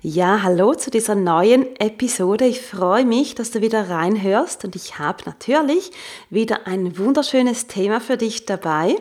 Ja, 0.00 0.44
hallo 0.44 0.74
zu 0.74 0.92
dieser 0.92 1.16
neuen 1.16 1.74
Episode. 1.80 2.44
Ich 2.44 2.60
freue 2.60 3.04
mich, 3.04 3.34
dass 3.34 3.50
du 3.50 3.60
wieder 3.60 3.90
reinhörst 3.90 4.64
und 4.64 4.76
ich 4.76 5.00
habe 5.00 5.24
natürlich 5.26 5.90
wieder 6.30 6.68
ein 6.68 6.96
wunderschönes 6.98 7.66
Thema 7.66 8.00
für 8.00 8.16
dich 8.16 8.46
dabei. 8.46 8.94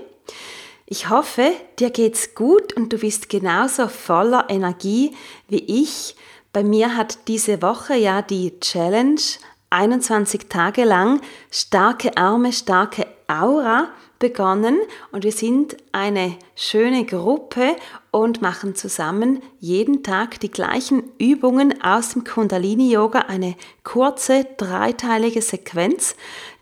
Ich 0.87 1.11
hoffe, 1.11 1.51
dir 1.77 1.91
geht's 1.91 2.33
gut 2.33 2.73
und 2.73 2.91
du 2.91 2.97
bist 2.97 3.29
genauso 3.29 3.89
voller 3.89 4.49
Energie 4.49 5.15
wie 5.47 5.83
ich. 5.83 6.15
Bei 6.51 6.63
mir 6.63 6.97
hat 6.97 7.27
diese 7.27 7.61
Woche 7.61 7.95
ja 7.95 8.23
die 8.23 8.59
Challenge 8.59 9.21
21 9.69 10.49
Tage 10.49 10.83
lang 10.83 11.21
starke 11.51 12.17
Arme, 12.17 12.51
starke 12.51 13.05
Aura 13.27 13.89
begonnen 14.17 14.79
und 15.11 15.23
wir 15.23 15.31
sind 15.31 15.77
eine 15.91 16.37
schöne 16.55 17.05
Gruppe 17.05 17.75
und 18.17 18.41
machen 18.41 18.73
zusammen 18.73 19.41
jeden 19.59 20.01
Tag 20.01 20.39
die 20.39 20.49
gleichen 20.49 21.03
Übungen 21.19 21.81
aus 21.83 22.09
dem 22.09 22.23
Kundalini 22.23 22.91
Yoga, 22.91 23.19
eine 23.27 23.55
kurze 23.83 24.45
dreiteilige 24.57 25.41
Sequenz, 25.41 26.15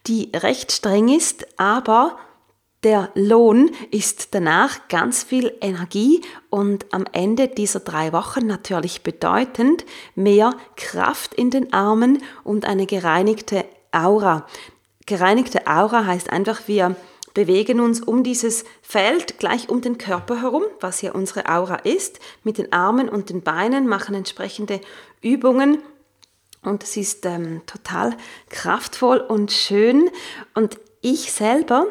die 0.05 0.31
recht 0.35 0.71
streng 0.71 1.07
ist, 1.07 1.47
aber 1.57 2.17
der 2.83 3.09
Lohn 3.15 3.71
ist 3.89 4.35
danach 4.35 4.89
ganz 4.89 5.23
viel 5.23 5.53
Energie 5.61 6.21
und 6.49 6.93
am 6.93 7.05
Ende 7.13 7.47
dieser 7.47 7.79
drei 7.79 8.11
Wochen 8.11 8.45
natürlich 8.45 9.01
bedeutend 9.01 9.85
mehr 10.13 10.53
Kraft 10.75 11.33
in 11.33 11.49
den 11.49 11.73
Armen 11.73 12.21
und 12.43 12.65
eine 12.65 12.85
gereinigte 12.85 13.65
Aura. 13.91 14.45
Gereinigte 15.05 15.67
Aura 15.67 16.05
heißt 16.05 16.31
einfach, 16.31 16.67
wir 16.67 16.95
bewegen 17.35 17.79
uns 17.79 18.01
um 18.01 18.23
dieses 18.23 18.65
Feld 18.81 19.37
gleich 19.37 19.69
um 19.69 19.81
den 19.81 19.99
Körper 19.99 20.41
herum, 20.41 20.63
was 20.79 21.03
ja 21.03 21.11
unsere 21.11 21.47
Aura 21.47 21.75
ist, 21.75 22.19
mit 22.43 22.57
den 22.57 22.73
Armen 22.73 23.07
und 23.07 23.29
den 23.29 23.43
Beinen, 23.43 23.87
machen 23.87 24.15
entsprechende 24.15 24.81
Übungen. 25.21 25.79
Und 26.63 26.81
es 26.81 26.97
ist 26.97 27.25
ähm, 27.27 27.61
total 27.67 28.15
kraftvoll 28.49 29.19
und 29.19 29.51
schön. 29.51 30.09
Und 30.55 30.79
ich 31.01 31.31
selber, 31.31 31.85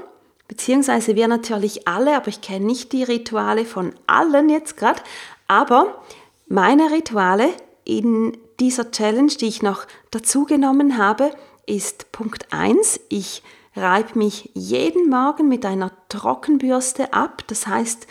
beziehungsweise 0.48 1.14
wir 1.14 1.28
natürlich 1.28 1.86
alle, 1.86 2.16
aber 2.16 2.28
ich 2.28 2.40
kenne 2.40 2.64
nicht 2.66 2.92
die 2.92 3.04
Rituale 3.04 3.66
von 3.66 3.94
allen 4.08 4.48
jetzt 4.48 4.76
gerade, 4.76 5.02
aber 5.46 6.02
meine 6.48 6.90
Rituale 6.90 7.50
in 7.84 8.36
dieser 8.60 8.90
Challenge, 8.90 9.32
die 9.32 9.46
ich 9.46 9.62
noch 9.62 9.86
dazu 10.10 10.44
genommen 10.46 10.96
habe, 10.96 11.32
ist 11.66 12.12
Punkt 12.12 12.46
1, 12.50 12.98
ich 13.10 13.42
reibe 13.76 14.18
mich 14.18 14.50
jeden 14.54 15.08
Morgen 15.08 15.48
mit 15.48 15.64
einer 15.66 15.92
Trockenbürste 16.08 17.12
ab. 17.12 17.42
Das 17.48 17.66
heißt, 17.66 18.06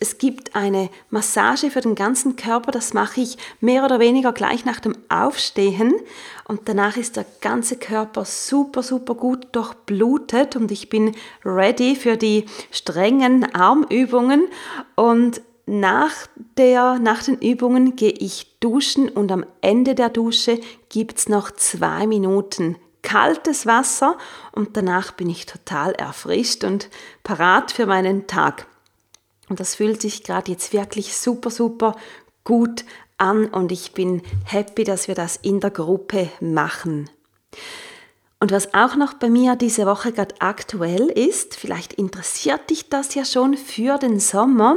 es 0.00 0.18
gibt 0.18 0.54
eine 0.56 0.90
Massage 1.10 1.70
für 1.70 1.80
den 1.80 1.94
ganzen 1.94 2.36
Körper, 2.36 2.72
das 2.72 2.94
mache 2.94 3.20
ich 3.20 3.38
mehr 3.60 3.84
oder 3.84 4.00
weniger 4.00 4.32
gleich 4.32 4.64
nach 4.64 4.80
dem 4.80 4.96
Aufstehen. 5.08 5.94
Und 6.46 6.62
danach 6.66 6.96
ist 6.96 7.16
der 7.16 7.24
ganze 7.40 7.76
Körper 7.76 8.24
super, 8.24 8.82
super 8.82 9.14
gut 9.14 9.46
durchblutet. 9.52 10.56
Und 10.56 10.70
ich 10.70 10.88
bin 10.88 11.14
ready 11.44 11.96
für 11.96 12.16
die 12.16 12.44
strengen 12.70 13.54
Armübungen. 13.54 14.48
Und 14.94 15.40
nach, 15.66 16.12
der, 16.58 16.98
nach 16.98 17.22
den 17.22 17.38
Übungen 17.38 17.96
gehe 17.96 18.12
ich 18.12 18.58
duschen. 18.60 19.08
Und 19.08 19.32
am 19.32 19.46
Ende 19.60 19.94
der 19.94 20.10
Dusche 20.10 20.60
gibt 20.88 21.18
es 21.18 21.28
noch 21.28 21.50
zwei 21.52 22.06
Minuten 22.06 22.76
kaltes 23.04 23.66
Wasser 23.66 24.18
und 24.50 24.76
danach 24.76 25.12
bin 25.12 25.30
ich 25.30 25.46
total 25.46 25.92
erfrischt 25.92 26.64
und 26.64 26.88
parat 27.22 27.70
für 27.70 27.86
meinen 27.86 28.26
Tag. 28.26 28.66
Und 29.48 29.60
das 29.60 29.76
fühlt 29.76 30.00
sich 30.00 30.24
gerade 30.24 30.50
jetzt 30.50 30.72
wirklich 30.72 31.16
super, 31.16 31.50
super 31.50 31.94
gut 32.42 32.84
an 33.18 33.46
und 33.46 33.70
ich 33.70 33.92
bin 33.92 34.22
happy, 34.44 34.82
dass 34.82 35.06
wir 35.06 35.14
das 35.14 35.36
in 35.36 35.60
der 35.60 35.70
Gruppe 35.70 36.30
machen. 36.40 37.08
Und 38.40 38.52
was 38.52 38.74
auch 38.74 38.96
noch 38.96 39.14
bei 39.14 39.30
mir 39.30 39.56
diese 39.56 39.86
Woche 39.86 40.12
gerade 40.12 40.34
aktuell 40.40 41.08
ist, 41.08 41.56
vielleicht 41.56 41.94
interessiert 41.94 42.68
dich 42.68 42.90
das 42.90 43.14
ja 43.14 43.24
schon 43.24 43.56
für 43.56 43.96
den 43.98 44.20
Sommer. 44.20 44.76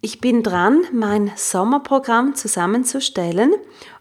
Ich 0.00 0.20
bin 0.20 0.42
dran, 0.42 0.82
mein 0.92 1.32
Sommerprogramm 1.34 2.34
zusammenzustellen 2.34 3.54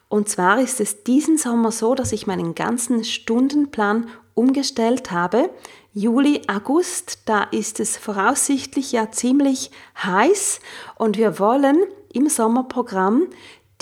und 0.10 0.30
zwar 0.30 0.62
ist 0.62 0.80
es 0.80 1.04
diesen 1.04 1.38
Sommer 1.38 1.72
so, 1.72 1.96
dass 1.96 2.12
ich 2.12 2.28
meinen 2.28 2.56
ganzen 2.56 3.04
Stundenplan 3.04 4.08
umgestellt 4.34 5.12
habe. 5.12 5.50
Juli, 5.94 6.42
August, 6.48 7.20
da 7.26 7.44
ist 7.44 7.80
es 7.80 7.98
voraussichtlich 7.98 8.92
ja 8.92 9.12
ziemlich 9.12 9.72
heiß 10.04 10.60
und 10.98 11.18
wir 11.18 11.40
wollen 11.40 11.78
im 12.14 12.30
Sommerprogramm 12.30 13.28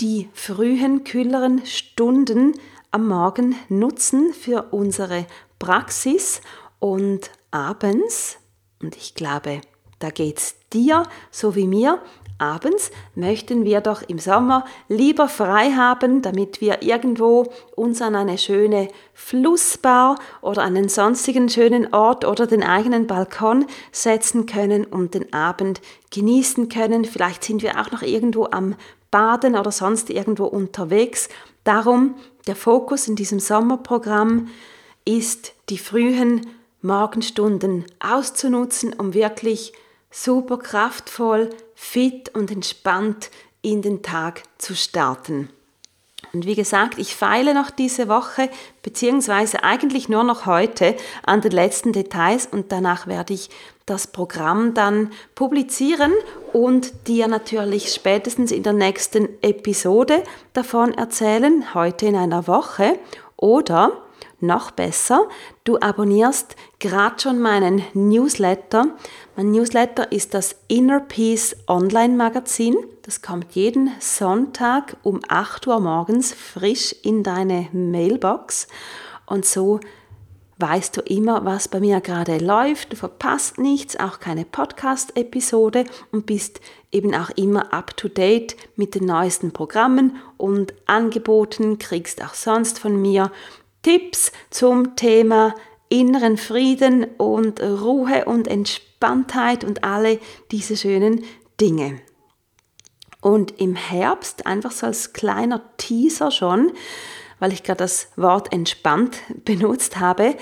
die 0.00 0.28
frühen, 0.32 1.04
kühleren 1.04 1.64
Stunden 1.66 2.54
am 2.90 3.08
Morgen 3.08 3.56
nutzen 3.68 4.32
für 4.32 4.68
unsere 4.70 5.26
Praxis 5.58 6.40
und 6.78 7.30
abends, 7.50 8.36
und 8.80 8.96
ich 8.96 9.14
glaube, 9.14 9.60
da 9.98 10.10
geht 10.10 10.38
es 10.38 10.56
dir 10.72 11.04
so 11.30 11.56
wie 11.56 11.66
mir, 11.66 12.02
Abends 12.38 12.90
möchten 13.14 13.64
wir 13.64 13.80
doch 13.80 14.02
im 14.02 14.18
Sommer 14.18 14.64
lieber 14.88 15.28
frei 15.28 15.70
haben, 15.72 16.20
damit 16.20 16.60
wir 16.60 16.82
irgendwo 16.82 17.46
uns 17.76 18.02
an 18.02 18.16
eine 18.16 18.38
schöne 18.38 18.88
Flussbar 19.12 20.16
oder 20.42 20.62
einen 20.62 20.88
sonstigen 20.88 21.48
schönen 21.48 21.94
Ort 21.94 22.24
oder 22.24 22.46
den 22.46 22.64
eigenen 22.64 23.06
Balkon 23.06 23.66
setzen 23.92 24.46
können 24.46 24.84
und 24.84 25.14
den 25.14 25.32
Abend 25.32 25.80
genießen 26.10 26.68
können. 26.68 27.04
Vielleicht 27.04 27.44
sind 27.44 27.62
wir 27.62 27.80
auch 27.80 27.92
noch 27.92 28.02
irgendwo 28.02 28.48
am 28.50 28.74
Baden 29.12 29.54
oder 29.54 29.70
sonst 29.70 30.10
irgendwo 30.10 30.46
unterwegs. 30.46 31.28
Darum 31.62 32.16
der 32.48 32.56
Fokus 32.56 33.06
in 33.06 33.14
diesem 33.14 33.38
Sommerprogramm 33.38 34.48
ist, 35.04 35.52
die 35.68 35.78
frühen 35.78 36.46
Morgenstunden 36.82 37.84
auszunutzen, 38.00 38.92
um 38.92 39.14
wirklich 39.14 39.72
super 40.10 40.58
kraftvoll, 40.58 41.50
fit 41.84 42.34
und 42.34 42.50
entspannt 42.50 43.30
in 43.62 43.82
den 43.82 44.02
Tag 44.02 44.42
zu 44.58 44.74
starten. 44.74 45.50
Und 46.32 46.46
wie 46.46 46.54
gesagt, 46.54 46.98
ich 46.98 47.14
feile 47.14 47.54
noch 47.54 47.70
diese 47.70 48.08
Woche, 48.08 48.48
beziehungsweise 48.82 49.62
eigentlich 49.62 50.08
nur 50.08 50.24
noch 50.24 50.46
heute 50.46 50.96
an 51.24 51.42
den 51.42 51.52
letzten 51.52 51.92
Details 51.92 52.46
und 52.46 52.72
danach 52.72 53.06
werde 53.06 53.34
ich 53.34 53.50
das 53.86 54.06
Programm 54.06 54.72
dann 54.74 55.12
publizieren 55.34 56.12
und 56.52 57.06
dir 57.06 57.28
natürlich 57.28 57.92
spätestens 57.92 58.50
in 58.50 58.62
der 58.62 58.72
nächsten 58.72 59.28
Episode 59.42 60.24
davon 60.54 60.94
erzählen, 60.94 61.74
heute 61.74 62.06
in 62.06 62.16
einer 62.16 62.48
Woche. 62.48 62.98
Oder 63.36 64.03
noch 64.40 64.70
besser, 64.70 65.28
du 65.64 65.78
abonnierst 65.78 66.56
gerade 66.78 67.20
schon 67.20 67.40
meinen 67.40 67.82
Newsletter. 67.94 68.88
Mein 69.36 69.50
Newsletter 69.50 70.12
ist 70.12 70.34
das 70.34 70.56
Inner 70.68 71.00
Peace 71.00 71.56
Online 71.66 72.14
Magazin. 72.14 72.76
Das 73.02 73.22
kommt 73.22 73.54
jeden 73.54 73.90
Sonntag 74.00 74.96
um 75.02 75.20
8 75.28 75.66
Uhr 75.66 75.80
morgens 75.80 76.32
frisch 76.32 76.94
in 77.02 77.22
deine 77.22 77.68
Mailbox. 77.72 78.68
Und 79.26 79.44
so 79.46 79.80
weißt 80.58 80.96
du 80.96 81.00
immer, 81.02 81.44
was 81.44 81.68
bei 81.68 81.80
mir 81.80 82.00
gerade 82.00 82.38
läuft. 82.38 82.92
Du 82.92 82.96
verpasst 82.96 83.58
nichts, 83.58 83.98
auch 83.98 84.20
keine 84.20 84.44
Podcast-Episode 84.44 85.84
und 86.12 86.26
bist 86.26 86.60
eben 86.92 87.14
auch 87.14 87.30
immer 87.30 87.72
up-to-date 87.72 88.56
mit 88.76 88.94
den 88.94 89.06
neuesten 89.06 89.52
Programmen 89.52 90.16
und 90.36 90.74
Angeboten, 90.86 91.78
kriegst 91.78 92.22
auch 92.22 92.34
sonst 92.34 92.78
von 92.78 93.00
mir 93.00 93.32
Tipps 93.84 94.32
zum 94.48 94.96
Thema 94.96 95.54
inneren 95.90 96.38
Frieden 96.38 97.04
und 97.18 97.60
Ruhe 97.60 98.24
und 98.24 98.48
Entspanntheit 98.48 99.62
und 99.62 99.84
alle 99.84 100.18
diese 100.50 100.76
schönen 100.76 101.22
Dinge. 101.60 102.00
Und 103.20 103.60
im 103.60 103.76
Herbst, 103.76 104.46
einfach 104.46 104.72
so 104.72 104.86
als 104.86 105.12
kleiner 105.12 105.60
Teaser 105.76 106.30
schon, 106.30 106.72
weil 107.38 107.52
ich 107.52 107.62
gerade 107.62 107.78
das 107.78 108.08
Wort 108.16 108.52
entspannt 108.54 109.18
benutzt 109.44 110.00
habe, 110.00 110.34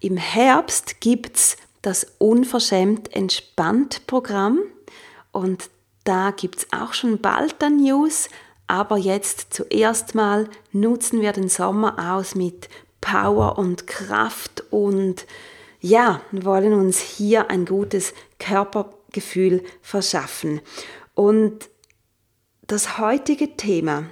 im 0.00 0.16
Herbst 0.16 1.02
gibt 1.02 1.36
es 1.36 1.56
das 1.82 2.06
Unverschämt 2.16 3.14
Entspannt 3.14 4.06
Programm 4.06 4.60
und 5.32 5.68
da 6.04 6.30
gibt 6.30 6.56
es 6.56 6.66
auch 6.72 6.94
schon 6.94 7.18
bald 7.18 7.56
dann 7.58 7.76
News, 7.76 8.30
aber 8.68 8.96
jetzt 8.96 9.52
zuerst 9.52 10.14
mal 10.14 10.48
nutzen 10.72 11.20
wir 11.20 11.32
den 11.32 11.50
Sommer 11.50 12.14
aus 12.14 12.34
mit 12.34 12.68
Power 13.00 13.58
und 13.58 13.86
Kraft 13.86 14.64
und 14.70 15.26
ja, 15.80 16.20
wollen 16.32 16.72
uns 16.72 16.98
hier 16.98 17.50
ein 17.50 17.64
gutes 17.64 18.14
Körpergefühl 18.38 19.62
verschaffen. 19.82 20.60
Und 21.14 21.68
das 22.66 22.98
heutige 22.98 23.56
Thema, 23.56 24.04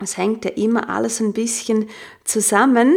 es 0.00 0.16
hängt 0.16 0.44
ja 0.44 0.50
immer 0.52 0.90
alles 0.90 1.20
ein 1.20 1.32
bisschen 1.32 1.88
zusammen, 2.24 2.96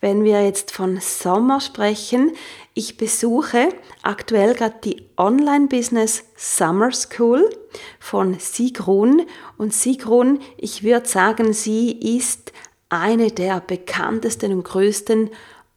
wenn 0.00 0.22
wir 0.22 0.44
jetzt 0.44 0.70
von 0.70 1.00
Sommer 1.00 1.60
sprechen. 1.60 2.32
Ich 2.74 2.96
besuche 2.96 3.70
aktuell 4.02 4.54
gerade 4.54 4.76
die 4.84 5.08
Online 5.16 5.66
Business 5.66 6.24
Summer 6.36 6.92
School 6.92 7.50
von 7.98 8.38
Sigrun. 8.38 9.26
Und 9.56 9.74
Sigrun, 9.74 10.38
ich 10.56 10.84
würde 10.84 11.08
sagen, 11.08 11.52
sie 11.52 11.90
ist 11.90 12.52
eine 12.88 13.30
der 13.30 13.60
bekanntesten 13.60 14.52
und 14.52 14.64
größten 14.64 15.30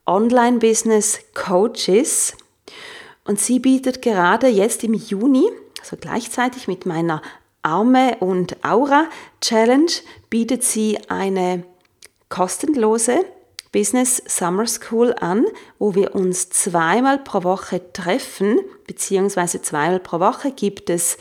Online 0.06 0.60
Business 0.60 1.20
Coaches. 1.34 2.36
Und 3.26 3.40
sie 3.40 3.60
bietet 3.60 4.02
gerade 4.02 4.48
jetzt 4.48 4.84
im 4.84 4.94
Juni, 4.94 5.46
also 5.80 5.98
gleichzeitig 5.98 6.68
mit 6.68 6.86
meiner 6.86 7.22
Arme 7.62 8.18
und 8.20 8.64
Aura 8.66 9.06
Challenge, 9.42 9.92
bietet 10.30 10.64
sie 10.64 10.98
eine 11.10 11.64
kostenlose 12.30 13.26
Business 13.72 14.22
Summer 14.26 14.66
School 14.68 15.14
an, 15.14 15.46
wo 15.80 15.96
wir 15.96 16.16
uns 16.16 16.50
zweimal 16.50 17.20
pro 17.20 17.44
Woche 17.44 17.94
treffen, 17.94 18.60
beziehungsweise 18.88 19.62
zweimal 19.62 20.00
pro 20.00 20.20
Woche 20.20 20.52
gibt 20.52 20.90
es, 20.90 21.18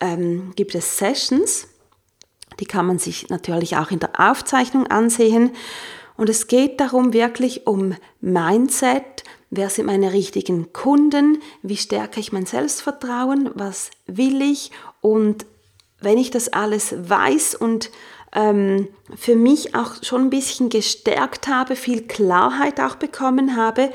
ähm, 0.00 0.52
gibt 0.56 0.74
es 0.74 0.96
Sessions. 0.96 1.66
Die 2.60 2.66
kann 2.66 2.86
man 2.86 2.98
sich 2.98 3.28
natürlich 3.28 3.76
auch 3.76 3.90
in 3.90 3.98
der 3.98 4.18
Aufzeichnung 4.18 4.86
ansehen. 4.86 5.52
Und 6.16 6.28
es 6.28 6.46
geht 6.46 6.80
darum 6.80 7.12
wirklich 7.12 7.66
um 7.66 7.94
Mindset, 8.20 9.24
wer 9.48 9.70
sind 9.70 9.86
meine 9.86 10.12
richtigen 10.12 10.72
Kunden, 10.72 11.42
wie 11.62 11.76
stärke 11.76 12.20
ich 12.20 12.32
mein 12.32 12.46
Selbstvertrauen, 12.46 13.50
was 13.54 13.90
will 14.06 14.42
ich? 14.42 14.70
Und 15.00 15.46
wenn 16.00 16.18
ich 16.18 16.30
das 16.30 16.48
alles 16.48 16.94
weiß 16.96 17.54
und 17.54 17.90
ähm, 18.32 18.88
für 19.16 19.34
mich 19.34 19.74
auch 19.74 20.02
schon 20.02 20.22
ein 20.22 20.30
bisschen 20.30 20.68
gestärkt 20.68 21.48
habe, 21.48 21.74
viel 21.74 22.02
Klarheit 22.02 22.80
auch 22.80 22.94
bekommen 22.94 23.56
habe, 23.56 23.90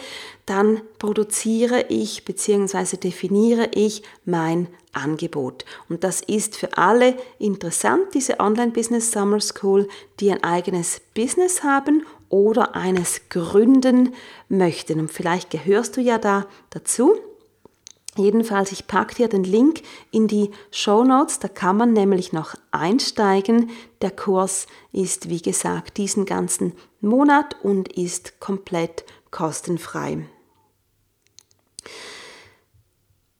dann 0.45 0.81
produziere 0.99 1.85
ich 1.89 2.23
bzw. 2.23 2.97
definiere 2.97 3.69
ich 3.73 4.03
mein 4.25 4.67
Angebot. 4.93 5.65
Und 5.89 6.03
das 6.03 6.21
ist 6.21 6.55
für 6.55 6.77
alle 6.77 7.15
interessant, 7.39 8.13
diese 8.13 8.39
Online 8.39 8.71
Business 8.71 9.11
Summer 9.11 9.39
School, 9.39 9.87
die 10.19 10.31
ein 10.31 10.43
eigenes 10.43 11.01
Business 11.13 11.63
haben 11.63 12.05
oder 12.29 12.75
eines 12.75 13.29
gründen 13.29 14.13
möchten. 14.47 14.99
Und 14.99 15.11
vielleicht 15.11 15.49
gehörst 15.49 15.97
du 15.97 16.01
ja 16.01 16.17
da 16.17 16.45
dazu. 16.69 17.15
Jedenfalls, 18.17 18.71
ich 18.71 18.87
packe 18.87 19.15
dir 19.15 19.27
den 19.27 19.43
Link 19.43 19.81
in 20.11 20.29
die 20.29 20.51
Show 20.71 21.03
Notes, 21.03 21.39
da 21.39 21.49
kann 21.49 21.75
man 21.75 21.91
nämlich 21.91 22.31
noch 22.31 22.55
einsteigen. 22.71 23.71
Der 24.01 24.11
Kurs 24.11 24.67
ist, 24.93 25.29
wie 25.29 25.41
gesagt, 25.41 25.97
diesen 25.97 26.25
ganzen 26.25 26.73
Monat 27.01 27.57
und 27.61 27.91
ist 27.91 28.39
komplett 28.39 29.03
kostenfrei. 29.31 30.25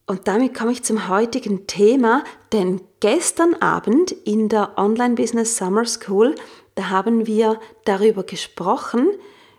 Und 0.07 0.27
damit 0.27 0.53
komme 0.53 0.71
ich 0.71 0.83
zum 0.83 1.07
heutigen 1.07 1.65
Thema, 1.65 2.23
denn 2.53 2.81
gestern 2.99 3.55
Abend 3.55 4.11
in 4.11 4.49
der 4.49 4.77
Online 4.77 5.15
Business 5.15 5.57
Summer 5.57 5.85
School, 5.85 6.35
da 6.75 6.89
haben 6.89 7.25
wir 7.25 7.59
darüber 7.85 8.23
gesprochen, 8.23 9.09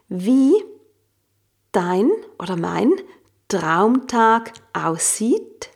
wie 0.09 0.55
dein 1.73 2.11
oder 2.39 2.57
mein 2.57 2.93
Traumtag 3.49 4.53
aussieht, 4.73 5.71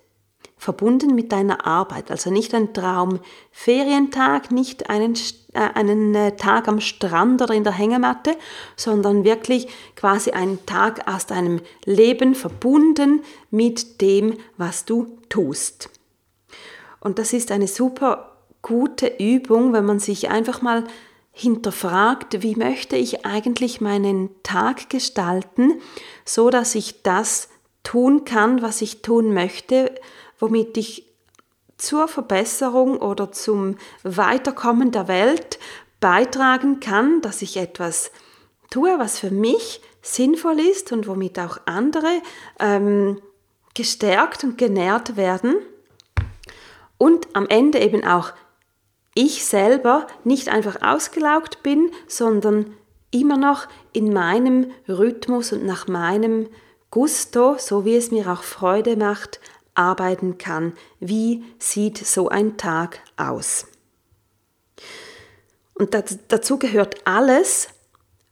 verbunden 0.60 1.14
mit 1.14 1.32
deiner 1.32 1.66
Arbeit. 1.66 2.10
Also 2.10 2.30
nicht 2.30 2.54
ein 2.54 2.74
Traumferientag, 2.74 4.50
nicht 4.50 4.90
einen, 4.90 5.14
äh, 5.54 5.70
einen 5.74 6.14
äh, 6.14 6.36
Tag 6.36 6.68
am 6.68 6.80
Strand 6.80 7.40
oder 7.40 7.54
in 7.54 7.64
der 7.64 7.72
Hängematte, 7.72 8.36
sondern 8.76 9.24
wirklich 9.24 9.68
quasi 9.96 10.32
ein 10.32 10.58
Tag 10.66 11.10
aus 11.10 11.24
deinem 11.24 11.62
Leben 11.86 12.34
verbunden 12.34 13.22
mit 13.50 14.02
dem, 14.02 14.36
was 14.58 14.84
du 14.84 15.16
tust. 15.30 15.88
Und 17.00 17.18
das 17.18 17.32
ist 17.32 17.50
eine 17.52 17.66
super 17.66 18.36
gute 18.60 19.06
Übung, 19.18 19.72
wenn 19.72 19.86
man 19.86 19.98
sich 19.98 20.28
einfach 20.28 20.60
mal 20.60 20.84
hinterfragt, 21.32 22.42
wie 22.42 22.54
möchte 22.54 22.96
ich 22.96 23.24
eigentlich 23.24 23.80
meinen 23.80 24.28
Tag 24.42 24.90
gestalten, 24.90 25.80
so 26.26 26.50
dass 26.50 26.74
ich 26.74 27.02
das 27.02 27.48
tun 27.82 28.26
kann, 28.26 28.60
was 28.60 28.82
ich 28.82 29.00
tun 29.00 29.32
möchte, 29.32 29.94
womit 30.40 30.76
ich 30.76 31.06
zur 31.78 32.08
Verbesserung 32.08 32.98
oder 32.98 33.32
zum 33.32 33.76
Weiterkommen 34.02 34.90
der 34.90 35.08
Welt 35.08 35.58
beitragen 36.00 36.80
kann, 36.80 37.20
dass 37.20 37.42
ich 37.42 37.56
etwas 37.56 38.10
tue, 38.70 38.98
was 38.98 39.18
für 39.18 39.30
mich 39.30 39.80
sinnvoll 40.02 40.60
ist 40.60 40.92
und 40.92 41.06
womit 41.06 41.38
auch 41.38 41.58
andere 41.66 42.22
ähm, 42.58 43.20
gestärkt 43.74 44.44
und 44.44 44.58
genährt 44.58 45.16
werden. 45.16 45.56
Und 46.98 47.28
am 47.34 47.46
Ende 47.48 47.78
eben 47.78 48.04
auch 48.04 48.32
ich 49.14 49.44
selber 49.44 50.06
nicht 50.24 50.48
einfach 50.48 50.82
ausgelaugt 50.82 51.62
bin, 51.62 51.90
sondern 52.06 52.74
immer 53.10 53.36
noch 53.36 53.66
in 53.92 54.12
meinem 54.12 54.70
Rhythmus 54.88 55.52
und 55.52 55.64
nach 55.64 55.88
meinem 55.88 56.48
Gusto, 56.90 57.56
so 57.58 57.84
wie 57.84 57.96
es 57.96 58.10
mir 58.10 58.30
auch 58.30 58.42
Freude 58.42 58.96
macht, 58.96 59.40
arbeiten 59.80 60.38
kann. 60.38 60.74
Wie 61.00 61.42
sieht 61.58 61.98
so 61.98 62.28
ein 62.28 62.58
Tag 62.58 63.00
aus? 63.16 63.66
Und 65.74 65.94
dazu 66.28 66.58
gehört 66.58 67.06
alles, 67.06 67.68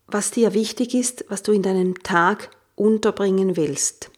was 0.06 0.30
dir 0.30 0.52
wichtig 0.52 0.94
ist, 0.94 1.24
was 1.28 1.42
du 1.42 1.52
in 1.52 1.62
deinem 1.62 2.02
Tag 2.02 2.50
unterbringen 2.76 3.56
willst. 3.56 4.10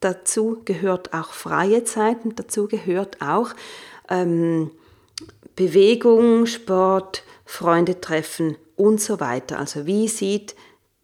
Dazu 0.00 0.62
gehört 0.64 1.12
auch 1.12 1.32
freie 1.32 1.84
Zeit 1.84 2.24
und 2.24 2.38
dazu 2.38 2.66
gehört 2.66 3.20
auch 3.20 3.50
ähm, 4.08 4.70
Bewegung, 5.56 6.46
Sport, 6.46 7.22
Freunde 7.44 8.00
treffen 8.00 8.56
und 8.76 9.00
so 9.00 9.20
weiter. 9.20 9.58
Also 9.58 9.86
wie 9.86 10.08
sieht 10.08 10.54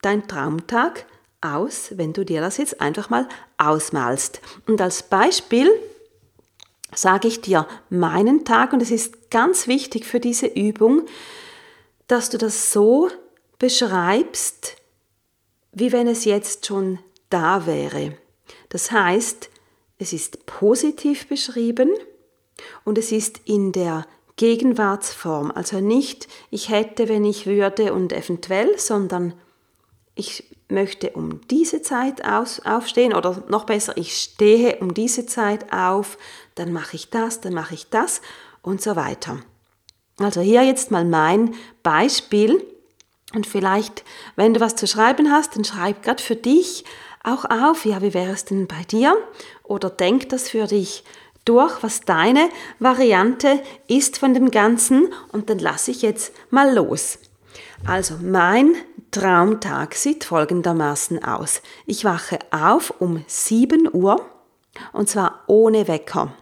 dein 0.03 0.27
Traumtag 0.27 1.07
aus, 1.41 1.97
wenn 1.97 2.13
du 2.13 2.25
dir 2.25 2.41
das 2.41 2.57
jetzt 2.57 2.81
einfach 2.81 3.11
mal 3.11 3.29
ausmalst. 3.59 4.41
Und 4.67 4.81
als 4.81 5.03
Beispiel 5.03 5.71
sage 6.95 7.29
ich 7.29 7.41
dir 7.41 7.67
meinen 7.89 8.45
Tag 8.45 8.73
und 8.73 8.83
es 8.83 8.91
ist 8.91 9.31
ganz 9.31 9.67
wichtig 9.67 10.07
für 10.07 10.21
diese 10.21 10.47
Übung, 10.47 11.07
dass 12.09 12.31
du 12.31 12.39
das 12.39 12.73
so 12.73 13.09
beschreibst, 13.59 14.77
wie 15.73 15.93
wenn 15.93 16.09
es 16.09 16.25
jetzt 16.25 16.67
schon 16.67 16.99
da 17.29 17.67
wäre. 17.67 18.17
Das 18.69 18.91
heißt, 18.91 19.49
es 19.99 20.13
ist 20.13 20.47
positiv 20.47 21.29
beschrieben 21.29 21.91
und 22.85 22.99
es 22.99 23.13
ist 23.13 23.41
in 23.45 23.73
der 23.73 24.07
Gegenwartsform, 24.37 25.51
also 25.51 25.81
nicht 25.81 26.27
ich 26.51 26.71
hätte, 26.71 27.09
wenn 27.09 27.25
ich 27.25 27.47
würde 27.47 27.93
und 27.93 28.13
eventuell, 28.13 28.79
sondern 28.79 29.35
ich 30.15 30.57
möchte 30.71 31.11
um 31.11 31.41
diese 31.49 31.83
Zeit 31.83 32.25
aus, 32.25 32.61
aufstehen 32.61 33.15
oder 33.15 33.43
noch 33.49 33.65
besser, 33.65 33.97
ich 33.97 34.17
stehe 34.17 34.77
um 34.77 34.95
diese 34.95 35.27
Zeit 35.27 35.73
auf, 35.73 36.19
dann 36.55 36.73
mache 36.73 36.97
ich 36.97 37.11
das, 37.11 37.41
dann 37.41 37.55
mache 37.55 37.75
ich 37.75 37.89
das 37.91 38.21
und 38.63 38.83
so 38.83 38.97
weiter. 38.97 39.41
Also 40.19 40.41
hier 40.41 40.63
jetzt 40.63 40.91
mal 40.91 41.05
mein 41.05 41.55
Beispiel 41.83 42.65
und 43.35 43.47
vielleicht, 43.47 44.05
wenn 44.37 44.55
du 44.55 44.61
was 44.61 44.77
zu 44.77 44.87
schreiben 44.87 45.31
hast, 45.31 45.57
dann 45.57 45.65
schreib 45.65 46.03
gerade 46.03 46.23
für 46.23 46.37
dich 46.37 46.85
auch 47.23 47.45
auf, 47.45 47.85
ja, 47.85 48.03
wie 48.03 48.15
wäre 48.15 48.33
es 48.33 48.45
denn 48.45 48.67
bei 48.67 48.83
dir? 48.85 49.17
Oder 49.63 49.91
denk 49.91 50.29
das 50.31 50.49
für 50.49 50.67
dich 50.67 51.05
durch, 51.45 51.83
was 51.83 52.01
deine 52.03 52.49
Variante 52.79 53.63
ist 53.89 54.19
von 54.19 54.35
dem 54.35 54.51
Ganzen 54.51 55.13
und 55.33 55.51
dann 55.51 55.59
lasse 55.59 55.91
ich 55.91 56.03
jetzt 56.03 56.33
mal 56.51 56.75
los. 56.75 57.19
Also 57.87 58.17
mein 58.23 58.75
Traumtag 59.11 59.95
sieht 59.95 60.25
folgendermaßen 60.25 61.25
aus. 61.25 61.63
Ich 61.87 62.05
wache 62.05 62.39
auf 62.51 62.95
um 63.01 63.25
7 63.27 63.89
Uhr 63.93 64.25
und 64.93 65.09
zwar 65.09 65.43
ohne 65.47 65.89
Wecker. 65.89 66.33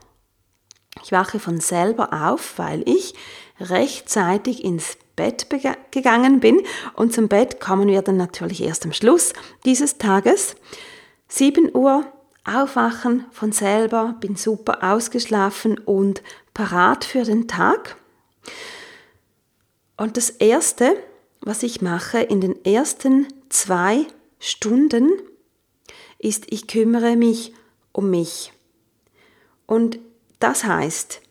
Ich 1.03 1.13
wache 1.13 1.39
von 1.39 1.61
selber 1.61 2.13
auf, 2.13 2.59
weil 2.59 2.83
ich 2.89 3.15
rechtzeitig 3.61 4.65
ins 4.65 4.99
Bett 5.17 5.47
gegangen 5.91 6.41
bin 6.41 6.63
und 6.95 7.13
zum 7.13 7.29
Bett 7.29 7.61
kommen 7.61 7.89
wir 7.89 8.03
dann 8.03 8.17
natürlich 8.17 8.63
erst 8.63 8.85
am 8.85 8.93
Schluss 8.93 9.33
dieses 9.65 9.99
Tages. 9.99 10.55
7 11.29 11.75
Uhr 11.75 12.05
aufwachen 12.45 13.27
von 13.33 13.53
selber, 13.53 14.15
bin 14.21 14.37
super 14.37 14.79
ausgeschlafen 14.83 15.79
und 15.79 16.23
parat 16.55 17.05
für 17.05 17.25
den 17.25 17.49
Tag. 17.49 17.97
Und 19.97 20.17
das 20.17 20.31
Erste, 20.31 20.97
was 21.49 21.63
ich 21.63 21.81
mache 21.81 22.21
in 22.21 22.43
den 22.43 22.63
ersten 22.67 23.27
zwei 23.49 24.05
Stunden, 24.39 25.11
ist, 26.19 26.45
ich 26.53 26.67
kümmere 26.67 27.17
mich 27.17 27.55
um 27.93 28.11
mich. 28.11 28.53
Und 29.65 29.99
das 30.41 30.65
heißt, 30.65 31.23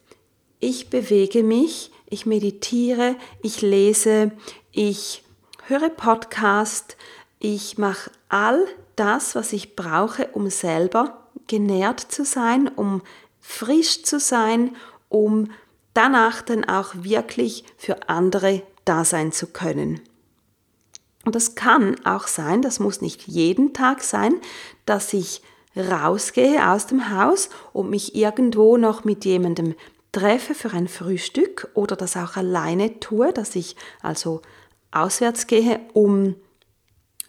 ich 0.59 0.89
bewege 0.89 1.43
mich, 1.43 1.91
ich 2.09 2.25
meditiere, 2.25 3.15
ich 3.43 3.61
lese, 3.61 4.31
ich 4.71 5.23
höre 5.67 5.89
Podcast, 5.89 6.97
ich 7.37 7.77
mache 7.77 8.09
all 8.27 8.65
das, 8.95 9.35
was 9.35 9.53
ich 9.53 9.75
brauche, 9.75 10.29
um 10.29 10.49
selber 10.49 11.27
genährt 11.45 11.99
zu 11.99 12.25
sein, 12.25 12.67
um 12.67 13.03
frisch 13.39 14.01
zu 14.01 14.19
sein, 14.19 14.75
um 15.09 15.51
danach 15.93 16.41
dann 16.41 16.65
auch 16.65 16.95
wirklich 16.95 17.65
für 17.77 18.09
andere 18.09 18.63
da 18.87 19.05
sein 19.05 19.31
zu 19.31 19.47
können. 19.47 20.01
Und 21.25 21.35
das 21.35 21.55
kann 21.55 21.95
auch 22.05 22.27
sein, 22.27 22.61
das 22.61 22.79
muss 22.79 23.01
nicht 23.01 23.27
jeden 23.27 23.73
Tag 23.73 24.01
sein, 24.01 24.35
dass 24.85 25.13
ich 25.13 25.41
rausgehe 25.75 26.69
aus 26.69 26.87
dem 26.87 27.11
Haus 27.11 27.49
und 27.73 27.89
mich 27.89 28.15
irgendwo 28.15 28.77
noch 28.77 29.03
mit 29.03 29.25
jemandem 29.25 29.75
treffe 30.11 30.55
für 30.55 30.71
ein 30.71 30.87
Frühstück 30.87 31.69
oder 31.73 31.95
das 31.95 32.15
auch 32.17 32.37
alleine 32.37 32.99
tue, 32.99 33.33
dass 33.33 33.55
ich 33.55 33.75
also 34.01 34.41
auswärts 34.91 35.47
gehe, 35.47 35.81
um 35.93 36.35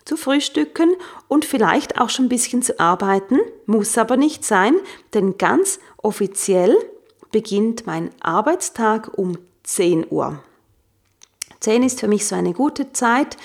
zu 0.05 0.17
frühstücken 0.17 0.95
und 1.27 1.45
vielleicht 1.45 2.01
auch 2.01 2.09
schon 2.09 2.27
ein 2.27 2.31
bisschen 2.31 2.63
zu 2.63 2.81
arbeiten, 2.81 3.39
muss 3.67 3.99
aber 3.99 4.17
nicht 4.17 4.45
sein, 4.45 4.75
denn 5.13 5.37
ganz 5.37 5.81
offiziell 5.99 6.75
beginnt 7.31 7.87
mein 7.87 8.11
Arbeitstag 8.21 9.19
um 9.19 9.37
10 9.65 10.07
Uhr. 10.09 10.43
10 11.61 11.83
ist 11.83 12.01
für 12.01 12.09
mich 12.09 12.27
so 12.27 12.35
eine 12.35 12.53
gute 12.53 12.93
Zeit. 12.93 13.37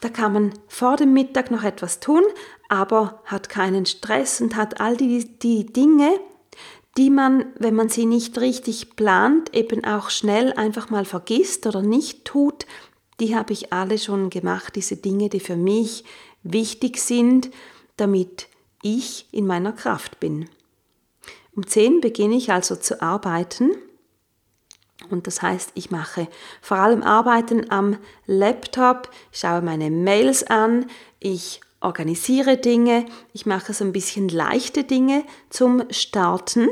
Da 0.00 0.08
kann 0.08 0.32
man 0.32 0.54
vor 0.68 0.96
dem 0.96 1.12
Mittag 1.12 1.50
noch 1.50 1.62
etwas 1.62 2.00
tun, 2.00 2.22
aber 2.68 3.22
hat 3.24 3.48
keinen 3.48 3.86
Stress 3.86 4.40
und 4.40 4.56
hat 4.56 4.80
all 4.80 4.96
die, 4.96 5.24
die 5.38 5.66
Dinge, 5.66 6.10
die 6.96 7.10
man, 7.10 7.46
wenn 7.58 7.74
man 7.74 7.88
sie 7.88 8.06
nicht 8.06 8.38
richtig 8.38 8.96
plant, 8.96 9.54
eben 9.54 9.84
auch 9.84 10.10
schnell 10.10 10.52
einfach 10.52 10.90
mal 10.90 11.04
vergisst 11.04 11.66
oder 11.66 11.82
nicht 11.82 12.24
tut, 12.24 12.66
die 13.20 13.34
habe 13.34 13.52
ich 13.52 13.72
alle 13.72 13.98
schon 13.98 14.30
gemacht, 14.30 14.76
diese 14.76 14.96
Dinge, 14.96 15.28
die 15.28 15.40
für 15.40 15.56
mich 15.56 16.04
wichtig 16.42 16.98
sind, 16.98 17.50
damit 17.96 18.48
ich 18.82 19.26
in 19.32 19.46
meiner 19.46 19.72
Kraft 19.72 20.20
bin. 20.20 20.48
Um 21.54 21.66
10 21.66 22.00
beginne 22.00 22.36
ich 22.36 22.52
also 22.52 22.76
zu 22.76 23.00
arbeiten 23.00 23.70
und 25.10 25.26
das 25.26 25.42
heißt, 25.42 25.72
ich 25.74 25.90
mache 25.90 26.28
vor 26.60 26.78
allem 26.78 27.02
Arbeiten 27.02 27.70
am 27.70 27.98
Laptop, 28.26 29.10
schaue 29.32 29.62
meine 29.62 29.90
Mails 29.90 30.42
an, 30.42 30.86
ich 31.20 31.60
organisiere 31.80 32.56
Dinge, 32.56 33.06
ich 33.32 33.46
mache 33.46 33.72
so 33.72 33.84
ein 33.84 33.92
bisschen 33.92 34.28
leichte 34.28 34.84
Dinge 34.84 35.24
zum 35.50 35.84
Starten 35.90 36.68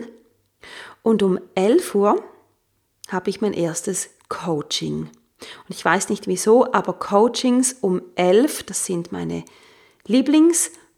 und 1.03 1.23
um 1.23 1.39
11 1.55 1.95
Uhr 1.95 2.23
habe 3.09 3.31
ich 3.31 3.41
mein 3.41 3.53
erstes 3.53 4.11
Coaching. 4.29 5.11
Und 5.69 5.71
ich 5.71 5.85
weiß 5.85 6.09
nicht 6.09 6.27
wieso, 6.27 6.73
aber 6.73 6.95
Coachings 6.95 7.75
um 7.81 8.01
11, 8.15 8.63
das 8.65 8.87
sind 8.87 9.13
meine 9.13 9.45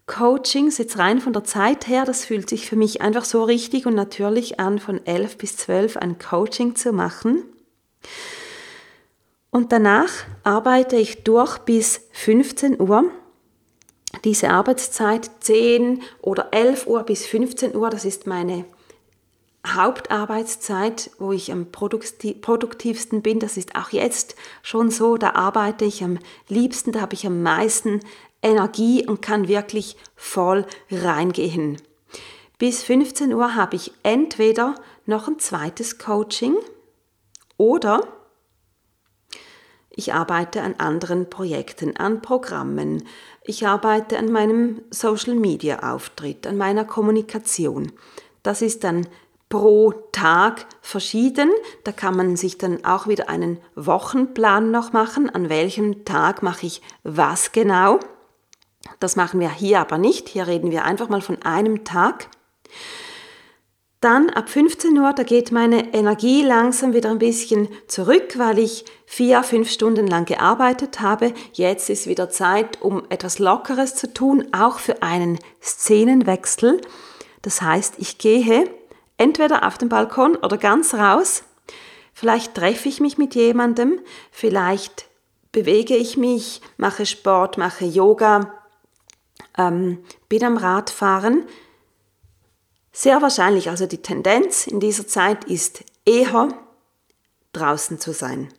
Lieblingscoachings, 0.07 0.77
jetzt 0.77 0.97
rein 0.97 1.19
von 1.19 1.33
der 1.33 1.43
Zeit 1.43 1.87
her, 1.87 2.05
das 2.05 2.25
fühlt 2.25 2.49
sich 2.49 2.67
für 2.67 2.75
mich 2.75 3.01
einfach 3.01 3.25
so 3.25 3.43
richtig 3.43 3.85
und 3.85 3.93
natürlich 3.93 4.59
an, 4.59 4.79
von 4.79 5.05
11 5.05 5.37
bis 5.37 5.57
12 5.57 5.97
ein 5.97 6.17
Coaching 6.17 6.75
zu 6.75 6.93
machen. 6.93 7.43
Und 9.51 9.71
danach 9.71 10.09
arbeite 10.43 10.95
ich 10.95 11.23
durch 11.23 11.57
bis 11.59 12.01
15 12.11 12.79
Uhr. 12.79 13.05
Diese 14.23 14.49
Arbeitszeit 14.49 15.29
10 15.41 16.01
oder 16.21 16.49
11 16.51 16.87
Uhr 16.87 17.03
bis 17.03 17.25
15 17.25 17.75
Uhr, 17.75 17.89
das 17.89 18.05
ist 18.05 18.27
meine 18.27 18.65
Hauptarbeitszeit, 19.75 21.11
wo 21.19 21.33
ich 21.33 21.51
am 21.51 21.71
produktivsten 21.71 23.21
bin, 23.21 23.39
das 23.39 23.57
ist 23.57 23.75
auch 23.75 23.89
jetzt 23.89 24.35
schon 24.61 24.91
so, 24.91 25.17
da 25.17 25.31
arbeite 25.31 25.83
ich 25.85 26.03
am 26.03 26.19
liebsten, 26.47 26.93
da 26.93 27.01
habe 27.01 27.15
ich 27.15 27.27
am 27.27 27.41
meisten 27.43 27.99
Energie 28.41 29.05
und 29.07 29.21
kann 29.21 29.47
wirklich 29.47 29.97
voll 30.15 30.65
reingehen. 30.91 31.81
Bis 32.57 32.83
15 32.83 33.33
Uhr 33.33 33.55
habe 33.55 33.75
ich 33.75 33.91
entweder 34.03 34.75
noch 35.05 35.27
ein 35.27 35.39
zweites 35.39 35.97
Coaching 35.99 36.55
oder 37.57 38.01
ich 39.99 40.13
arbeite 40.13 40.61
an 40.61 40.75
anderen 40.77 41.27
Projekten, 41.27 41.97
an 41.97 42.21
Programmen. 42.21 43.03
Ich 43.43 43.65
arbeite 43.65 44.19
an 44.19 44.31
meinem 44.31 44.81
Social-Media-Auftritt, 44.91 46.45
an 46.45 46.55
meiner 46.55 46.85
Kommunikation. 46.85 47.91
Das 48.43 48.61
ist 48.61 48.83
dann 48.83 49.07
pro 49.49 49.93
Tag 50.11 50.67
verschieden. 50.81 51.49
Da 51.83 51.91
kann 51.91 52.15
man 52.15 52.35
sich 52.35 52.59
dann 52.59 52.85
auch 52.85 53.07
wieder 53.07 53.27
einen 53.27 53.59
Wochenplan 53.73 54.69
noch 54.69 54.93
machen, 54.93 55.31
an 55.31 55.49
welchem 55.49 56.05
Tag 56.05 56.43
mache 56.43 56.67
ich 56.67 56.83
was 57.03 57.51
genau. 57.51 57.99
Das 58.99 59.15
machen 59.15 59.39
wir 59.39 59.51
hier 59.51 59.79
aber 59.79 59.97
nicht. 59.97 60.29
Hier 60.29 60.47
reden 60.47 60.71
wir 60.71 60.85
einfach 60.85 61.09
mal 61.09 61.21
von 61.21 61.41
einem 61.43 61.83
Tag. 61.83 62.29
Dann 63.99 64.29
ab 64.29 64.47
15 64.47 64.95
Uhr, 64.97 65.11
da 65.13 65.23
geht 65.23 65.51
meine 65.51 65.93
Energie 65.93 66.43
langsam 66.43 66.93
wieder 66.93 67.09
ein 67.09 67.17
bisschen 67.17 67.67
zurück, 67.87 68.37
weil 68.37 68.59
ich 68.59 68.85
vier, 69.07 69.41
fünf 69.41 69.71
Stunden 69.71 70.05
lang 70.05 70.25
gearbeitet 70.25 70.99
habe. 71.01 71.33
Jetzt 71.53 71.89
ist 71.89 72.05
wieder 72.05 72.29
Zeit, 72.29 72.79
um 72.81 73.03
etwas 73.09 73.39
Lockeres 73.39 73.95
zu 73.95 74.13
tun, 74.13 74.47
auch 74.51 74.77
für 74.77 75.01
einen 75.01 75.39
Szenenwechsel. 75.63 76.79
Das 77.41 77.63
heißt, 77.63 77.95
ich 77.97 78.19
gehe 78.19 78.69
entweder 79.17 79.65
auf 79.65 79.79
den 79.79 79.89
Balkon 79.89 80.35
oder 80.35 80.57
ganz 80.57 80.93
raus. 80.93 81.43
Vielleicht 82.13 82.53
treffe 82.53 82.89
ich 82.89 82.99
mich 82.99 83.17
mit 83.17 83.33
jemandem, 83.33 83.99
vielleicht 84.31 85.07
bewege 85.51 85.95
ich 85.95 86.17
mich, 86.17 86.61
mache 86.77 87.05
Sport, 87.07 87.57
mache 87.57 87.85
Yoga, 87.85 88.53
ähm, 89.57 89.99
bin 90.29 90.43
am 90.43 90.57
Radfahren. 90.57 91.45
Sehr 92.91 93.21
wahrscheinlich, 93.21 93.69
also 93.69 93.85
die 93.85 94.01
Tendenz 94.01 94.67
in 94.67 94.79
dieser 94.79 95.07
Zeit 95.07 95.45
ist 95.45 95.83
eher 96.05 96.49
draußen 97.53 97.99
zu 97.99 98.13
sein 98.13 98.49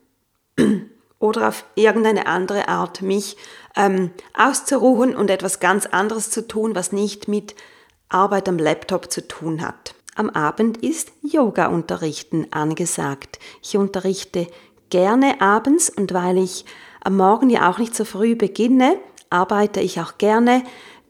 oder 1.19 1.49
auf 1.49 1.65
irgendeine 1.75 2.27
andere 2.27 2.69
Art 2.69 3.03
mich 3.03 3.37
ähm, 3.77 4.11
auszuruhen 4.35 5.17
und 5.17 5.31
etwas 5.31 5.61
ganz 5.61 5.87
anderes 5.87 6.31
zu 6.31 6.47
tun, 6.47 6.75
was 6.75 6.93
nicht 6.93 7.29
mit 7.29 7.55
Arbeit 8.09 8.49
am 8.49 8.59
Laptop 8.59 9.11
zu 9.11 9.27
tun 9.27 9.61
hat. 9.61 9.95
Am 10.15 10.31
Abend 10.31 10.79
ist 10.79 11.13
Yoga-Unterrichten 11.23 12.49
angesagt. 12.53 13.39
Ich 13.63 13.77
unterrichte 13.77 14.49
gerne 14.91 15.41
abends 15.41 15.91
und 15.91 16.13
weil 16.13 16.39
ich 16.39 16.65
am 17.03 17.17
Morgen 17.17 17.51
ja 17.51 17.71
auch 17.71 17.79
nicht 17.79 17.95
so 17.95 18.05
früh 18.05 18.35
beginne, 18.35 18.99
arbeite 19.31 19.81
ich 19.81 20.01
auch 20.01 20.19
gerne 20.19 20.63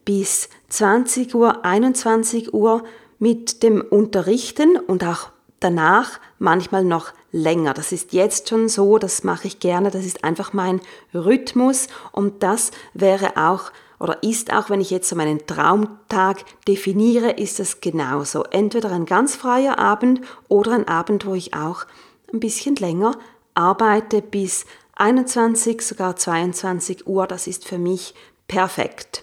bis 0.05 0.49
20 0.69 1.35
Uhr, 1.35 1.65
21 1.65 2.55
Uhr 2.55 2.83
mit 3.19 3.63
dem 3.63 3.81
Unterrichten 3.81 4.77
und 4.77 5.05
auch 5.05 5.31
danach 5.61 6.21
manchmal 6.39 6.85
noch 6.85 7.13
länger. 7.33 7.75
Das 7.75 7.93
ist 7.93 8.13
jetzt 8.13 8.49
schon 8.49 8.69
so, 8.69 8.99
das 8.99 9.25
mache 9.25 9.49
ich 9.49 9.61
gerne, 9.61 9.91
das 9.91 10.05
ist 10.05 10.25
einfach 10.25 10.53
mein 10.53 10.81
Rhythmus 11.13 11.89
und 12.13 12.43
das 12.43 12.71
wäre 12.95 13.37
auch 13.37 13.73
oder 14.01 14.23
ist 14.23 14.53
auch, 14.53 14.71
wenn 14.71 14.81
ich 14.81 14.91
jetzt 14.91 15.09
so 15.09 15.17
meinen 15.17 15.45
Traumtag 15.47 16.45
definiere, 16.69 17.33
ist 17.33 17.59
es 17.59 17.81
genauso. 17.81 18.45
Entweder 18.45 18.93
ein 18.93 19.07
ganz 19.07 19.35
freier 19.35 19.79
Abend 19.79 20.21
oder 20.47 20.73
ein 20.73 20.87
Abend, 20.87 21.27
wo 21.27 21.35
ich 21.35 21.55
auch 21.55 21.85
ein 22.33 22.39
bisschen 22.39 22.77
länger 22.77 23.17
arbeite 23.55 24.23
bis 24.23 24.67
21, 24.99 25.81
sogar 25.81 26.17
22 26.17 27.07
Uhr. 27.07 27.27
Das 27.27 27.47
ist 27.47 27.67
für 27.67 27.79
mich 27.79 28.15
perfekt. 28.47 29.23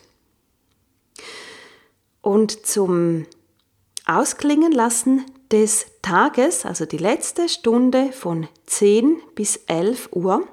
Und 2.21 2.65
zum 2.65 3.27
Ausklingen 4.05 4.71
lassen 4.71 5.25
des 5.51 5.85
Tages, 6.01 6.65
also 6.65 6.85
die 6.85 6.97
letzte 6.97 7.49
Stunde 7.49 8.11
von 8.11 8.47
10 8.65 9.21
bis 9.35 9.57
11 9.67 10.09
Uhr, 10.11 10.47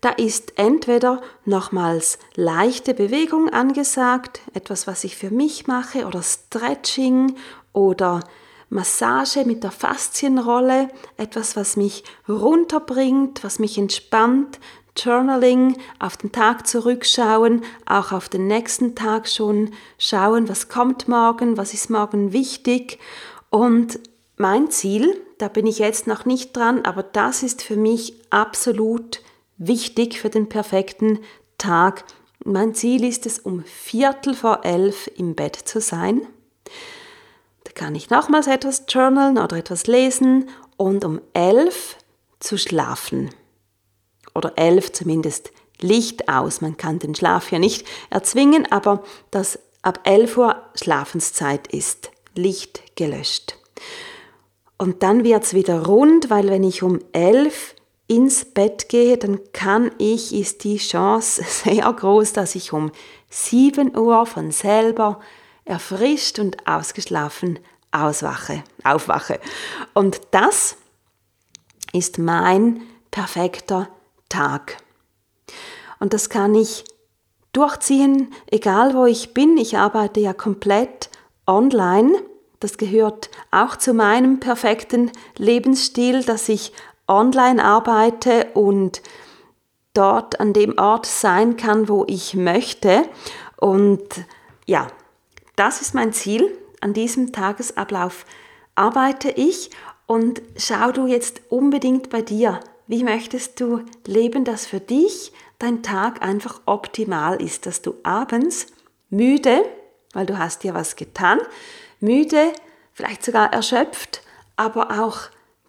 da 0.00 0.08
ist 0.10 0.58
entweder 0.58 1.20
nochmals 1.44 2.18
leichte 2.34 2.94
Bewegung 2.94 3.50
angesagt, 3.50 4.40
etwas, 4.54 4.86
was 4.86 5.04
ich 5.04 5.16
für 5.16 5.30
mich 5.30 5.66
mache, 5.66 6.06
oder 6.06 6.22
Stretching 6.22 7.36
oder 7.72 8.20
Massage 8.70 9.44
mit 9.44 9.64
der 9.64 9.72
Faszienrolle, 9.72 10.88
etwas, 11.16 11.56
was 11.56 11.76
mich 11.76 12.04
runterbringt, 12.28 13.44
was 13.44 13.58
mich 13.58 13.76
entspannt, 13.76 14.60
Journaling, 14.96 15.76
auf 15.98 16.16
den 16.16 16.32
Tag 16.32 16.66
zurückschauen, 16.66 17.62
auch 17.86 18.12
auf 18.12 18.28
den 18.28 18.46
nächsten 18.46 18.94
Tag 18.94 19.28
schon 19.28 19.70
schauen, 19.98 20.48
was 20.48 20.68
kommt 20.68 21.08
morgen, 21.08 21.56
was 21.56 21.74
ist 21.74 21.90
morgen 21.90 22.32
wichtig. 22.32 22.98
Und 23.50 23.98
mein 24.36 24.70
Ziel, 24.70 25.20
da 25.38 25.48
bin 25.48 25.66
ich 25.66 25.78
jetzt 25.78 26.06
noch 26.06 26.24
nicht 26.24 26.56
dran, 26.56 26.84
aber 26.84 27.02
das 27.02 27.42
ist 27.42 27.62
für 27.62 27.76
mich 27.76 28.14
absolut 28.30 29.20
wichtig 29.58 30.20
für 30.20 30.30
den 30.30 30.48
perfekten 30.48 31.20
Tag. 31.58 32.04
Mein 32.44 32.74
Ziel 32.74 33.04
ist 33.04 33.26
es, 33.26 33.38
um 33.38 33.64
Viertel 33.64 34.34
vor 34.34 34.64
elf 34.64 35.10
im 35.16 35.34
Bett 35.34 35.56
zu 35.56 35.80
sein. 35.80 36.22
Da 37.74 37.84
kann 37.84 37.94
ich 37.94 38.10
nochmals 38.10 38.48
etwas 38.48 38.84
journalen 38.88 39.38
oder 39.38 39.56
etwas 39.56 39.86
lesen 39.86 40.48
und 40.76 41.04
um 41.04 41.20
elf 41.34 41.96
zu 42.40 42.58
schlafen. 42.58 43.30
Oder 44.34 44.54
elf 44.56 44.90
zumindest 44.92 45.52
Licht 45.80 46.28
aus. 46.28 46.60
Man 46.60 46.76
kann 46.76 46.98
den 46.98 47.14
Schlaf 47.14 47.52
ja 47.52 47.58
nicht 47.58 47.86
erzwingen, 48.10 48.70
aber 48.72 49.04
dass 49.30 49.58
ab 49.82 50.00
11 50.04 50.36
Uhr 50.36 50.56
Schlafenszeit 50.74 51.68
ist. 51.68 52.10
Licht 52.34 52.96
gelöscht. 52.96 53.56
Und 54.76 55.02
dann 55.02 55.22
wird 55.22 55.44
es 55.44 55.54
wieder 55.54 55.86
rund, 55.86 56.28
weil 56.28 56.48
wenn 56.48 56.64
ich 56.64 56.82
um 56.82 56.98
11 57.12 57.76
ins 58.08 58.44
Bett 58.46 58.88
gehe, 58.88 59.16
dann 59.16 59.40
kann 59.52 59.92
ich, 59.98 60.34
ist 60.34 60.64
die 60.64 60.78
Chance 60.78 61.44
sehr 61.46 61.92
groß, 61.92 62.32
dass 62.32 62.56
ich 62.56 62.72
um 62.72 62.90
7 63.28 63.96
Uhr 63.96 64.26
von 64.26 64.50
selber 64.50 65.20
erfrischt 65.70 66.38
und 66.38 66.66
ausgeschlafen 66.66 67.60
auswache, 67.92 68.62
aufwache. 68.84 69.40
Und 69.94 70.20
das 70.32 70.76
ist 71.92 72.18
mein 72.18 72.82
perfekter 73.10 73.88
Tag. 74.28 74.76
Und 75.98 76.12
das 76.12 76.28
kann 76.28 76.54
ich 76.54 76.84
durchziehen, 77.52 78.32
egal 78.50 78.94
wo 78.94 79.06
ich 79.06 79.34
bin. 79.34 79.56
Ich 79.56 79.76
arbeite 79.76 80.20
ja 80.20 80.32
komplett 80.32 81.10
online. 81.46 82.12
Das 82.60 82.76
gehört 82.76 83.30
auch 83.50 83.76
zu 83.76 83.92
meinem 83.92 84.38
perfekten 84.40 85.10
Lebensstil, 85.36 86.22
dass 86.24 86.48
ich 86.48 86.72
online 87.08 87.64
arbeite 87.64 88.48
und 88.54 89.02
dort 89.94 90.38
an 90.38 90.52
dem 90.52 90.78
Ort 90.78 91.06
sein 91.06 91.56
kann, 91.56 91.88
wo 91.88 92.04
ich 92.06 92.34
möchte. 92.34 93.08
Und 93.56 94.08
ja, 94.66 94.86
das 95.60 95.82
ist 95.82 95.94
mein 95.94 96.14
Ziel. 96.14 96.50
An 96.80 96.94
diesem 96.94 97.32
Tagesablauf 97.32 98.24
arbeite 98.76 99.30
ich 99.30 99.68
und 100.06 100.40
schau 100.56 100.90
du 100.90 101.06
jetzt 101.06 101.42
unbedingt 101.50 102.08
bei 102.08 102.22
dir. 102.22 102.60
Wie 102.86 103.04
möchtest 103.04 103.60
du 103.60 103.82
leben, 104.06 104.46
dass 104.46 104.64
für 104.64 104.80
dich 104.80 105.32
dein 105.58 105.82
Tag 105.82 106.22
einfach 106.22 106.62
optimal 106.64 107.42
ist, 107.42 107.66
dass 107.66 107.82
du 107.82 107.94
abends 108.04 108.68
müde, 109.10 109.62
weil 110.14 110.24
du 110.24 110.38
hast 110.38 110.64
ja 110.64 110.72
was 110.72 110.96
getan, 110.96 111.38
müde, 112.00 112.54
vielleicht 112.94 113.22
sogar 113.22 113.52
erschöpft, 113.52 114.22
aber 114.56 114.98
auch 114.98 115.24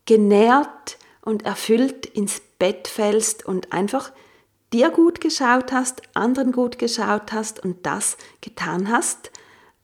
genährt 0.06 1.00
und 1.20 1.44
erfüllt 1.44 2.06
ins 2.06 2.42
Bett 2.60 2.88
fällst 2.88 3.46
und 3.46 3.74
einfach 3.74 4.14
dir 4.72 4.90
gut 4.90 5.20
geschaut 5.20 5.74
hast, 5.74 6.02
anderen 6.14 6.54
gut 6.54 6.80
geschaut 6.80 7.34
hast 7.34 7.62
und 7.62 7.86
das 7.86 8.16
getan 8.40 8.90
hast, 8.90 9.32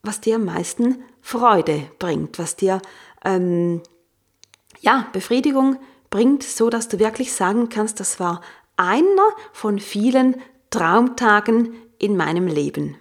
was 0.02 0.20
dir 0.20 0.36
am 0.36 0.44
meisten 0.44 1.02
Freude 1.20 1.90
bringt, 1.98 2.38
was 2.38 2.56
dir 2.56 2.80
ähm, 3.24 3.82
ja, 4.80 5.08
Befriedigung 5.12 5.78
bringt, 6.10 6.42
so 6.42 6.70
dass 6.70 6.88
du 6.88 6.98
wirklich 6.98 7.32
sagen 7.32 7.68
kannst, 7.68 8.00
das 8.00 8.20
war 8.20 8.40
einer 8.76 9.28
von 9.52 9.78
vielen 9.78 10.40
Traumtagen 10.70 11.74
in 11.98 12.16
meinem 12.16 12.46
Leben. 12.46 12.96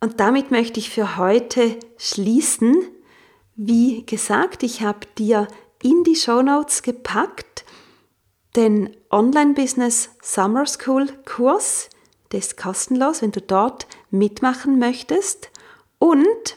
Und 0.00 0.20
damit 0.20 0.50
möchte 0.50 0.80
ich 0.80 0.90
für 0.90 1.16
heute 1.16 1.78
schließen. 1.96 2.76
Wie 3.56 4.04
gesagt, 4.06 4.62
ich 4.62 4.82
habe 4.82 5.06
dir 5.18 5.48
in 5.82 6.04
die 6.04 6.16
Show 6.16 6.42
Notes 6.42 6.82
gepackt 6.82 7.64
den 8.56 8.96
Online-Business 9.10 10.10
Summer 10.22 10.66
School 10.66 11.08
Kurs. 11.24 11.90
Der 12.32 12.40
ist 12.40 12.56
kostenlos, 12.56 13.22
wenn 13.22 13.32
du 13.32 13.40
dort 13.40 13.86
mitmachen 14.10 14.78
möchtest. 14.78 15.50
Und 15.98 16.56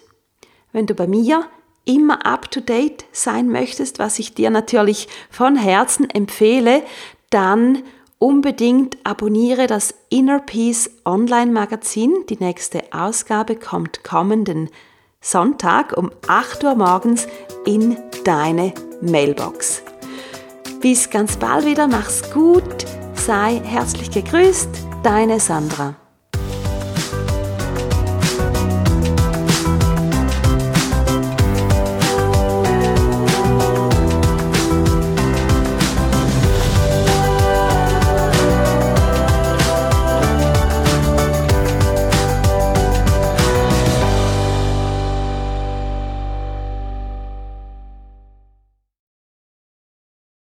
wenn 0.71 0.85
du 0.85 0.93
bei 0.93 1.07
mir 1.07 1.45
immer 1.85 2.25
up-to-date 2.25 3.05
sein 3.11 3.49
möchtest, 3.49 3.99
was 3.99 4.19
ich 4.19 4.33
dir 4.33 4.49
natürlich 4.49 5.07
von 5.29 5.55
Herzen 5.55 6.09
empfehle, 6.09 6.83
dann 7.29 7.83
unbedingt 8.19 8.97
abonniere 9.03 9.65
das 9.67 9.95
Inner 10.09 10.39
Peace 10.39 10.91
Online 11.05 11.51
Magazin. 11.51 12.13
Die 12.29 12.37
nächste 12.37 12.83
Ausgabe 12.91 13.55
kommt 13.55 14.03
kommenden 14.03 14.69
Sonntag 15.21 15.97
um 15.97 16.11
8 16.27 16.63
Uhr 16.63 16.75
morgens 16.75 17.27
in 17.65 17.97
deine 18.23 18.73
Mailbox. 19.01 19.81
Bis 20.81 21.09
ganz 21.09 21.37
bald 21.37 21.65
wieder, 21.65 21.87
mach's 21.87 22.31
gut, 22.31 22.85
sei 23.15 23.61
herzlich 23.63 24.11
gegrüßt, 24.11 24.90
deine 25.03 25.39
Sandra. 25.39 26.00